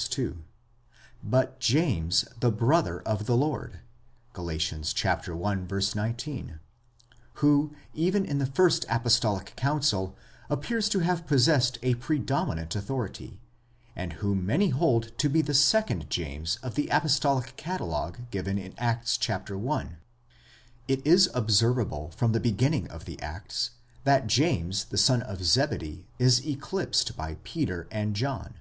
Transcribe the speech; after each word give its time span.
2), 0.00 0.42
but 1.22 1.58
James, 1.60 2.24
the 2.40 2.50
brother 2.50 3.02
of 3.02 3.26
the 3.26 3.36
Lord 3.36 3.80
(Gal. 4.34 4.48
i. 4.48 4.58
19), 5.94 6.60
who 7.34 7.74
even 7.92 8.24
in 8.24 8.38
the 8.38 8.46
first 8.46 8.86
apostolic 8.88 9.52
council 9.56 10.16
appears 10.48 10.88
to 10.88 11.00
have 11.00 11.26
possessed 11.26 11.76
a 11.82 11.96
predominant 11.96 12.74
authority, 12.74 13.38
and 13.94 14.14
whom 14.14 14.46
many 14.46 14.70
hold 14.70 15.12
to 15.18 15.28
be 15.28 15.42
the 15.42 15.52
second 15.52 16.08
James 16.08 16.56
of 16.62 16.74
the 16.74 16.88
apostolic 16.88 17.54
catalogue 17.58 18.20
given 18.30 18.56
in 18.56 18.72
Acts 18.78 19.18
1.8 19.18 19.96
It 20.88 21.06
is 21.06 21.28
observable 21.34 22.10
from 22.16 22.32
the 22.32 22.40
beginning 22.40 22.88
of 22.88 23.04
the 23.04 23.20
Acts, 23.20 23.72
that 24.04 24.28
James 24.28 24.84
the 24.84 24.96
son 24.96 25.20
of 25.20 25.44
Zebedee 25.44 26.06
is 26.18 26.46
eclipsed 26.46 27.18
by 27.18 27.36
Peter 27.44 27.86
and 27.90 28.16
John. 28.16 28.54